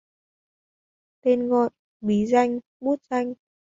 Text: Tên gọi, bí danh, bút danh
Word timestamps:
Tên 1.21 1.47
gọi, 1.49 1.69
bí 2.01 2.25
danh, 2.25 2.59
bút 2.79 3.01
danh 3.09 3.33